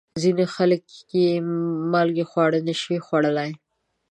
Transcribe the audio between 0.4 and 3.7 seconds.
خلک بې مالګې خواړه نشي خوړلی.